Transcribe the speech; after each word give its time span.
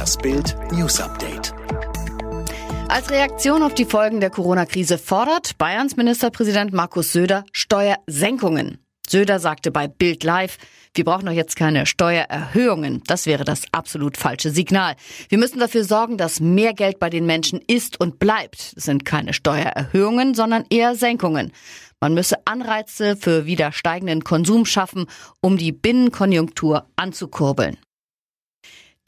Das 0.00 0.16
Bild 0.16 0.56
News 0.72 0.98
Update. 0.98 1.52
Als 2.88 3.10
Reaktion 3.10 3.62
auf 3.62 3.74
die 3.74 3.84
Folgen 3.84 4.20
der 4.20 4.30
Corona-Krise 4.30 4.96
fordert 4.96 5.58
Bayerns 5.58 5.98
Ministerpräsident 5.98 6.72
Markus 6.72 7.12
Söder 7.12 7.44
Steuersenkungen. 7.52 8.78
Söder 9.06 9.38
sagte 9.40 9.70
bei 9.70 9.88
Bild 9.88 10.24
Live, 10.24 10.56
wir 10.94 11.04
brauchen 11.04 11.26
doch 11.26 11.34
jetzt 11.34 11.54
keine 11.54 11.84
Steuererhöhungen. 11.84 13.02
Das 13.08 13.26
wäre 13.26 13.44
das 13.44 13.64
absolut 13.72 14.16
falsche 14.16 14.50
Signal. 14.50 14.94
Wir 15.28 15.36
müssen 15.36 15.58
dafür 15.58 15.84
sorgen, 15.84 16.16
dass 16.16 16.40
mehr 16.40 16.72
Geld 16.72 16.98
bei 16.98 17.10
den 17.10 17.26
Menschen 17.26 17.60
ist 17.66 18.00
und 18.00 18.18
bleibt. 18.18 18.72
Es 18.78 18.84
sind 18.84 19.04
keine 19.04 19.34
Steuererhöhungen, 19.34 20.32
sondern 20.32 20.64
eher 20.70 20.94
Senkungen. 20.94 21.52
Man 22.00 22.14
müsse 22.14 22.36
Anreize 22.46 23.18
für 23.18 23.44
wieder 23.44 23.70
steigenden 23.70 24.24
Konsum 24.24 24.64
schaffen, 24.64 25.04
um 25.42 25.58
die 25.58 25.72
Binnenkonjunktur 25.72 26.86
anzukurbeln. 26.96 27.76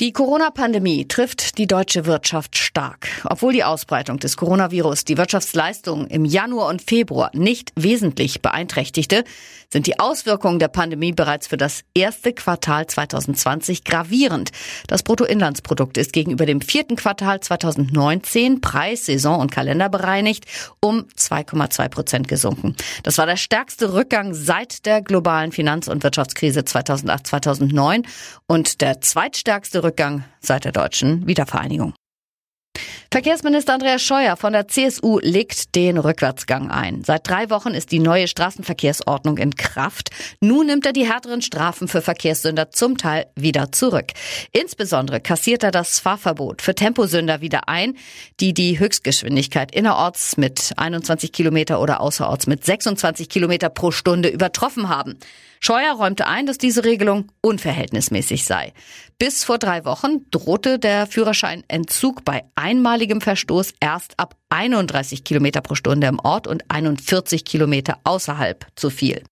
Die 0.01 0.13
Corona-Pandemie 0.13 1.07
trifft 1.07 1.59
die 1.59 1.67
deutsche 1.67 2.07
Wirtschaft 2.07 2.57
stark. 2.57 3.09
Obwohl 3.25 3.53
die 3.53 3.63
Ausbreitung 3.63 4.19
des 4.19 4.39
Coronavirus 4.39 5.05
die 5.05 5.19
Wirtschaftsleistungen 5.19 6.07
im 6.09 6.25
Januar 6.25 6.69
und 6.69 6.81
Februar 6.81 7.31
nicht 7.35 7.73
wesentlich 7.77 8.41
beeinträchtigte, 8.41 9.23
sind 9.71 9.86
die 9.86 10.00
Auswirkungen 10.00 10.59
der 10.59 10.69
Pandemie 10.69 11.13
bereits 11.13 11.47
für 11.47 11.59
das 11.59 11.85
erste 11.95 12.33
Quartal 12.33 12.86
2020 12.86 13.85
gravierend. 13.85 14.50
Das 14.86 15.03
Bruttoinlandsprodukt 15.03 15.99
ist 15.99 16.14
gegenüber 16.14 16.47
dem 16.47 16.63
vierten 16.63 16.97
Quartal 16.97 17.41
2019 17.41 18.63
Preis, 18.63 19.07
Saison 19.07 19.41
und 19.41 19.53
Kalender 19.53 19.91
bereinigt 19.91 20.47
um 20.81 21.05
2,2 21.17 21.89
Prozent 21.91 22.29
gesunken. 22.29 22.77
Das 23.03 23.19
war 23.19 23.27
der 23.27 23.36
stärkste 23.36 23.93
Rückgang 23.93 24.33
seit 24.33 24.86
der 24.86 25.03
globalen 25.03 25.53
Finanz- 25.53 25.89
und 25.89 26.03
Wirtschaftskrise 26.03 26.61
2008-2009 26.61 28.05
und 28.47 28.81
der 28.81 29.00
zweitstärkste 29.00 29.82
Rückgang 29.82 30.25
seit 30.41 30.64
der 30.64 30.72
deutschen 30.72 31.27
Wiedervereinigung. 31.27 31.95
Verkehrsminister 33.12 33.75
Andreas 33.75 34.00
Scheuer 34.00 34.38
von 34.38 34.55
der 34.55 34.69
CSU 34.69 35.19
legt 35.19 35.75
den 35.75 35.98
Rückwärtsgang 35.98 36.70
ein. 36.70 37.05
Seit 37.05 37.28
drei 37.28 37.50
Wochen 37.50 37.75
ist 37.75 37.92
die 37.92 37.98
neue 37.98 38.27
Straßenverkehrsordnung 38.27 39.36
in 39.36 39.55
Kraft. 39.55 40.08
Nun 40.41 40.64
nimmt 40.64 40.86
er 40.86 40.94
die 40.94 41.06
härteren 41.06 41.42
Strafen 41.42 41.88
für 41.88 42.00
Verkehrssünder 42.00 42.70
zum 42.70 42.97
Teil 42.97 43.27
wieder 43.36 43.70
zurück. 43.70 44.06
Insbesondere 44.53 45.20
kassiert 45.20 45.62
er 45.62 45.72
das 45.72 45.98
Fahrverbot 45.98 46.62
für 46.62 46.75
Temposünder 46.75 47.42
wieder 47.42 47.69
ein, 47.69 47.98
die 48.41 48.55
die 48.55 48.78
Höchstgeschwindigkeit 48.78 49.75
innerorts 49.75 50.38
mit 50.38 50.72
21 50.78 51.33
Kilometer 51.33 51.83
oder 51.83 52.00
außerorts 52.00 52.47
mit 52.47 52.64
26 52.64 53.28
Kilometer 53.28 53.69
pro 53.69 53.91
Stunde 53.91 54.30
übertroffen 54.30 54.88
haben. 54.88 55.19
Scheuer 55.64 55.92
räumte 55.92 56.27
ein, 56.27 56.46
dass 56.46 56.58
diese 56.58 56.84
Regelung 56.84 57.30
unverhältnismäßig 57.41 58.44
sei. 58.44 58.72
Bis 59.16 59.44
vor 59.44 59.58
drei 59.58 59.84
Wochen 59.84 60.28
drohte 60.32 60.80
der 60.80 61.06
Führerscheinentzug 61.06 62.24
bei 62.24 62.42
einmaligem 62.56 63.20
Verstoß 63.20 63.74
erst 63.78 64.19
ab 64.19 64.34
31 64.48 65.22
Kilometer 65.22 65.60
pro 65.60 65.77
Stunde 65.77 66.08
im 66.08 66.19
Ort 66.19 66.48
und 66.48 66.64
41 66.69 67.44
Kilometer 67.44 68.00
außerhalb 68.02 68.66
zu 68.74 68.91
viel. 68.91 69.22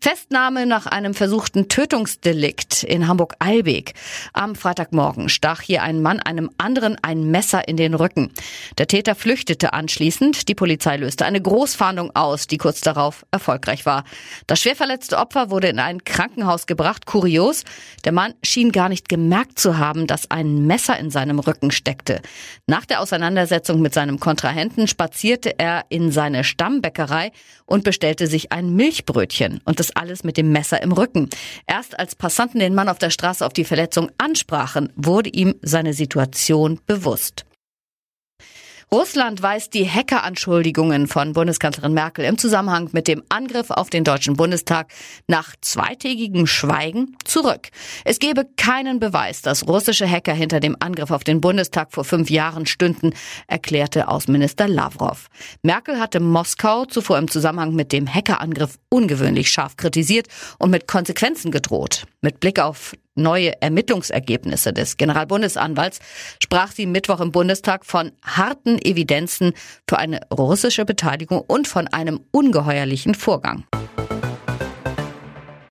Festnahme 0.00 0.64
nach 0.64 0.86
einem 0.86 1.12
versuchten 1.12 1.68
Tötungsdelikt 1.68 2.84
in 2.84 3.08
Hamburg-Eilbek. 3.08 3.94
Am 4.32 4.54
Freitagmorgen 4.54 5.28
stach 5.28 5.60
hier 5.60 5.82
ein 5.82 6.00
Mann 6.02 6.20
einem 6.20 6.50
anderen 6.56 6.96
ein 7.02 7.30
Messer 7.30 7.66
in 7.66 7.76
den 7.76 7.94
Rücken. 7.94 8.30
Der 8.78 8.86
Täter 8.86 9.16
flüchtete 9.16 9.72
anschließend. 9.72 10.48
Die 10.48 10.54
Polizei 10.54 10.96
löste 10.96 11.24
eine 11.24 11.40
Großfahndung 11.40 12.14
aus, 12.14 12.46
die 12.46 12.58
kurz 12.58 12.80
darauf 12.80 13.26
erfolgreich 13.32 13.86
war. 13.86 14.04
Das 14.46 14.60
schwerverletzte 14.60 15.18
Opfer 15.18 15.50
wurde 15.50 15.68
in 15.68 15.80
ein 15.80 16.04
Krankenhaus 16.04 16.66
gebracht. 16.66 17.06
Kurios, 17.06 17.64
der 18.04 18.12
Mann 18.12 18.34
schien 18.44 18.70
gar 18.70 18.88
nicht 18.88 19.08
gemerkt 19.08 19.58
zu 19.58 19.78
haben, 19.78 20.06
dass 20.06 20.30
ein 20.30 20.66
Messer 20.66 20.98
in 20.98 21.10
seinem 21.10 21.40
Rücken 21.40 21.70
steckte. 21.70 22.20
Nach 22.66 22.84
der 22.84 23.00
Auseinandersetzung 23.00 23.80
mit 23.80 23.94
seinem 23.94 24.20
Kontrahenten 24.20 24.86
spazierte 24.86 25.58
er 25.58 25.84
in 25.88 26.12
seine 26.12 26.44
Stammbäckerei 26.44 27.32
und 27.66 27.84
bestellte 27.84 28.26
sich 28.26 28.52
ein 28.52 28.74
Milchbrötchen. 28.74 29.60
Und 29.64 29.80
das 29.80 29.87
das 29.88 29.96
alles 29.96 30.24
mit 30.24 30.36
dem 30.36 30.52
Messer 30.52 30.82
im 30.82 30.92
Rücken. 30.92 31.28
Erst 31.66 31.98
als 31.98 32.14
Passanten 32.14 32.60
den 32.60 32.74
Mann 32.74 32.88
auf 32.88 32.98
der 32.98 33.10
Straße 33.10 33.44
auf 33.44 33.52
die 33.52 33.64
Verletzung 33.64 34.10
ansprachen, 34.18 34.92
wurde 34.96 35.30
ihm 35.30 35.54
seine 35.62 35.94
Situation 35.94 36.80
bewusst. 36.86 37.44
Russland 38.90 39.42
weist 39.42 39.74
die 39.74 39.86
Hackeranschuldigungen 39.86 41.08
von 41.08 41.34
Bundeskanzlerin 41.34 41.92
Merkel 41.92 42.24
im 42.24 42.38
Zusammenhang 42.38 42.88
mit 42.92 43.06
dem 43.06 43.22
Angriff 43.28 43.70
auf 43.70 43.90
den 43.90 44.02
Deutschen 44.02 44.34
Bundestag 44.34 44.90
nach 45.26 45.54
zweitägigem 45.60 46.46
Schweigen 46.46 47.14
zurück. 47.24 47.68
Es 48.06 48.18
gebe 48.18 48.46
keinen 48.56 48.98
Beweis, 48.98 49.42
dass 49.42 49.68
russische 49.68 50.08
Hacker 50.08 50.32
hinter 50.32 50.60
dem 50.60 50.74
Angriff 50.80 51.10
auf 51.10 51.22
den 51.22 51.42
Bundestag 51.42 51.92
vor 51.92 52.04
fünf 52.04 52.30
Jahren 52.30 52.64
stünden, 52.64 53.12
erklärte 53.46 54.08
Außenminister 54.08 54.66
Lavrov. 54.66 55.28
Merkel 55.62 56.00
hatte 56.00 56.20
Moskau 56.20 56.86
zuvor 56.86 57.18
im 57.18 57.30
Zusammenhang 57.30 57.74
mit 57.74 57.92
dem 57.92 58.12
Hackerangriff 58.12 58.78
ungewöhnlich 58.88 59.50
scharf 59.50 59.76
kritisiert 59.76 60.28
und 60.58 60.70
mit 60.70 60.88
Konsequenzen 60.88 61.50
gedroht. 61.50 62.04
Mit 62.22 62.40
Blick 62.40 62.58
auf 62.58 62.94
neue 63.18 63.60
Ermittlungsergebnisse 63.60 64.72
des 64.72 64.96
Generalbundesanwalts 64.96 65.98
sprach 66.42 66.72
sie 66.72 66.86
Mittwoch 66.86 67.20
im 67.20 67.32
Bundestag 67.32 67.84
von 67.84 68.12
harten 68.22 68.78
Evidenzen 68.78 69.52
für 69.86 69.98
eine 69.98 70.20
russische 70.32 70.84
Beteiligung 70.84 71.42
und 71.46 71.68
von 71.68 71.88
einem 71.88 72.20
ungeheuerlichen 72.30 73.14
Vorgang. 73.14 73.64